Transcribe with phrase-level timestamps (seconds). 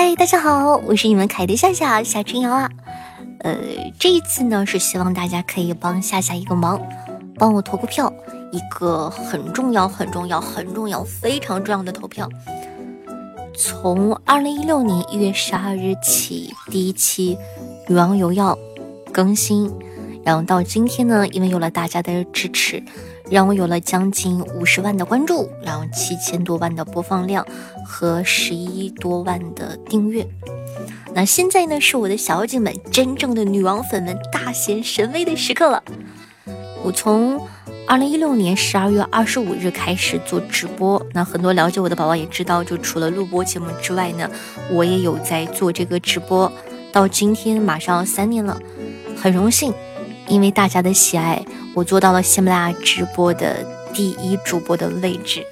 [0.00, 2.70] 嗨，大家好，我是你们可爱的夏夏夏春瑶啊。
[3.40, 3.58] 呃，
[3.98, 6.80] 这一次呢是希望大家可以帮夏夏一个忙，
[7.34, 8.12] 帮我投个票，
[8.52, 12.28] 一个很重要、很重要、很重要、非常重要的投票。
[13.56, 17.34] 从二零一六年一月十二日起，第一期
[17.88, 18.56] 《女王有药》
[19.10, 19.68] 更新，
[20.22, 22.80] 然后到今天呢，因为有了大家的支持。
[23.30, 27.46] 让我有了将近五十万的关注，然后七千多万的播放量
[27.84, 30.26] 和十一多万的订阅。
[31.14, 35.82] 那现在呢，是我的小姐们真正的女王粉们大显神威的时刻了。
[36.82, 37.40] 我从
[37.86, 44.30] 二零一六年十二月二十五日开始做直播，那很多了解我的宝宝也知道，就除了录播节目之外呢，
[44.70, 46.50] 我也有在做这个直播。
[46.92, 48.58] 到今天马上三年了，
[49.16, 49.74] 很荣幸，
[50.28, 51.44] 因为大家的喜爱。
[51.78, 53.64] 我做到了喜马拉雅直播的
[53.94, 55.46] 第一主播的位置，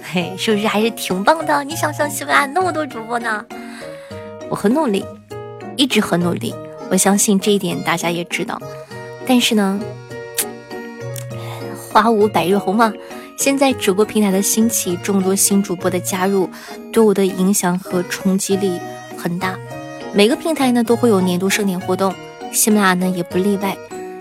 [0.00, 1.64] 嘿，是不是还是挺棒的？
[1.64, 3.44] 你想想，喜马拉雅那么多主播呢？
[4.48, 5.04] 我很努力，
[5.76, 6.54] 一直很努力，
[6.92, 8.56] 我相信这一点大家也知道。
[9.26, 9.80] 但是呢，
[11.90, 12.92] 花无百日红嘛。
[13.36, 16.48] 现在直播平台的兴起，众多新主播的加入，
[16.92, 18.80] 对我的影响和冲击力
[19.18, 19.58] 很大。
[20.14, 22.14] 每个平台呢都会有年度盛典活动，
[22.52, 23.76] 喜马拉雅呢也不例外。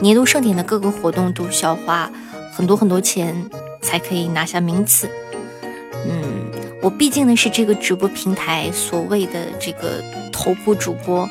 [0.00, 2.10] 年度盛典的各个活动都需要花
[2.52, 3.34] 很多很多钱
[3.80, 5.08] 才可以拿下名次。
[6.06, 6.50] 嗯，
[6.82, 11.28] 我毕竟呢是这个直播平台所谓的这个头部主播，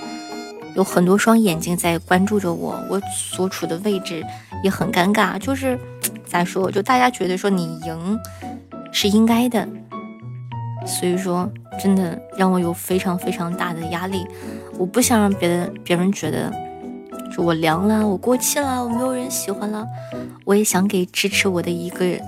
[0.76, 4.26] 有很多双眼睛在关注着我，我所处的位置
[4.64, 5.38] 也很尴尬。
[5.38, 5.78] 就是
[6.26, 8.20] 咋说，就大家觉得说你赢
[8.92, 9.68] 是应该的，
[10.88, 11.48] 所以说
[11.80, 14.26] 真的让我有非常非常大的压力。
[14.80, 16.52] 我不想让别的别人觉得。
[17.38, 19.86] 我凉了，我过气了，我没有人喜欢了。
[20.46, 22.20] 我也想给支持我的一个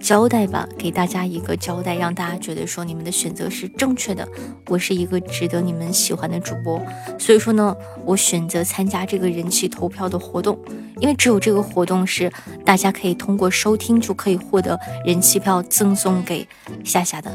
[0.00, 4.26] 交代吧，给大家一个交代，让大家觉得说你们的选择是正确的。
[4.68, 6.80] 我是一个值得你们喜欢的主播，
[7.18, 10.58] 所以说呢，我选择参加这个人气投票的活动，
[11.00, 12.32] 因为只有这个活动是
[12.64, 16.46] 大家可以通过收听就可以获得人气票赠送给
[16.84, 17.30] 夏夏的。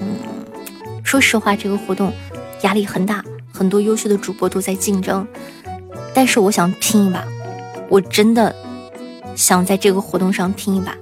[0.00, 0.18] 嗯，
[1.02, 2.12] 说实话，这个活动
[2.62, 3.24] 压力很大。
[3.56, 5.26] 很多优秀的主播都在竞争，
[6.12, 7.24] 但是我想拼一把，
[7.88, 8.54] 我真的
[9.34, 10.94] 想在这个活动上拼一把，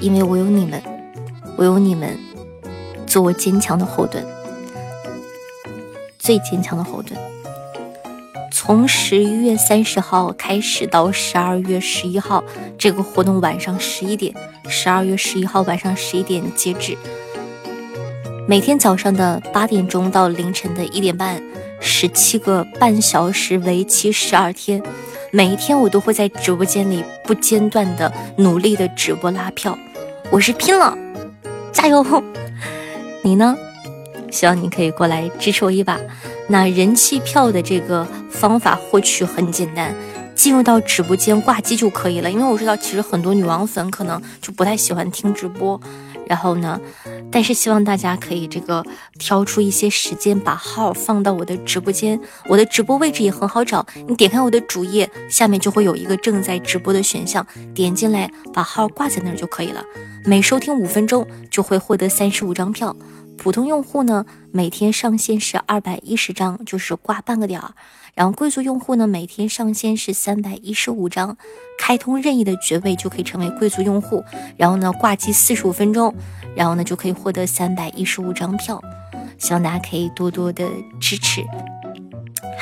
[0.00, 0.82] 因为我有你们，
[1.56, 2.18] 我有你们
[3.06, 4.24] 做我坚强的后盾，
[6.18, 7.16] 最坚强的后盾。
[8.50, 12.42] 从十一月三十号开始到十二月十一号，
[12.76, 14.34] 这个活动晚上十一点，
[14.68, 16.98] 十二月十一号晚上十一点截止，
[18.48, 21.40] 每天早上的八点钟到凌晨的一点半。
[21.80, 24.82] 十七个半小时，为期十二天，
[25.30, 29.78] 每一天我都会在直播间里不间断的努力的直播拉票，
[30.30, 30.96] 我是拼了，
[31.72, 32.04] 加油！
[33.22, 33.56] 你呢？
[34.30, 35.98] 希望你可以过来支持我一把。
[36.48, 39.94] 那人气票的这个方法获取很简单，
[40.36, 42.30] 进入到直播间挂机就可以了。
[42.30, 45.80] 因为我知道，其实很多女王粉可能就不太喜欢听直播。
[46.28, 46.80] 然后呢？
[47.30, 48.84] 但是希望大家可以这个
[49.16, 52.18] 挑出一些时间，把号放到我的直播间。
[52.48, 59.84] 我的直播位置也很好找，你点开我的主页，下面就会有一个正在直播的选项，点进来把号挂在那儿就可以了。
[60.24, 62.96] 每收听五分钟就会获得三十五张票。
[63.36, 67.74] 普通用户呢，每天上限是二百一十张，就是挂半个点儿。
[68.14, 71.36] 然后贵族用户呢，每天上限是三百一十五张，
[71.78, 74.24] 开通任意的爵位就可以成为贵族用户。
[74.56, 76.14] 然后呢，挂机四十五分钟，
[76.56, 78.82] 然后呢就可以获得三百一十五张票。
[79.38, 80.66] 希望大家可以多多的
[80.98, 81.44] 支持。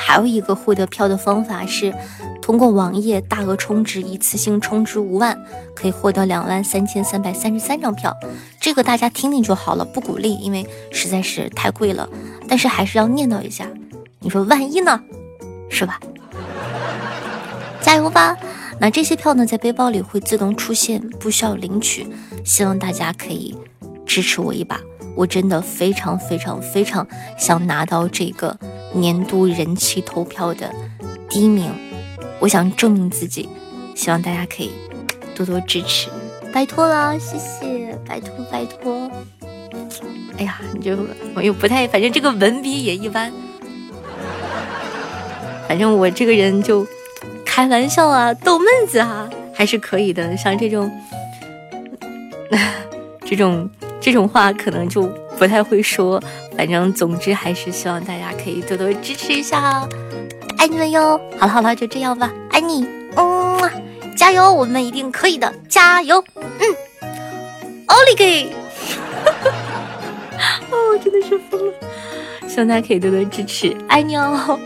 [0.07, 1.91] 还有一个获得票的方法是，
[2.39, 5.35] 通过网页大额充值，一次性充值五万，
[5.75, 8.15] 可以获得两万三千三百三十三张票。
[8.61, 12.07] 这个大家听听就好了，不鼓励，因为实在是太贵了。
[12.47, 13.67] 但是还是要念叨一下，
[14.19, 15.01] 你说万一呢？
[15.71, 15.99] 是吧？
[17.81, 18.37] 加油吧！
[18.79, 22.07] 那这些票呢，在背包里会自动出现，不需要领取。
[22.43, 23.57] 希望大家可以
[24.05, 24.79] 支持我一把，
[25.15, 27.07] 我真的非常非常非常
[27.39, 28.55] 想拿到这个
[28.95, 30.73] 年度人气投票的
[31.29, 31.71] 第一名。
[32.39, 33.47] 我想证明自己，
[33.95, 34.71] 希望大家可以
[35.35, 36.09] 多多支持，
[36.53, 39.09] 拜托了，谢谢，拜托拜托。
[40.37, 40.97] 哎呀，你就
[41.33, 43.31] 我又不太，反正这个文笔也一般。
[45.67, 46.85] 反正我这个人就
[47.45, 50.35] 开玩笑啊，逗闷子啊，还是可以的。
[50.37, 50.91] 像这种
[53.25, 53.69] 这种
[54.01, 55.03] 这种话，可能就
[55.37, 56.21] 不太会说。
[56.57, 59.87] 反正总之还是希望大家可以多多支持一下哦，
[60.57, 61.19] 爱你们哟！
[61.37, 63.59] 好了好了，就这样吧，爱你，嗯，
[64.17, 66.43] 加油，我们一定可以的，加油，嗯，
[67.87, 68.49] 奥利给！
[70.71, 71.73] 哦真的是疯了！
[72.47, 74.57] 希望大家可以多多支持，爱你哦。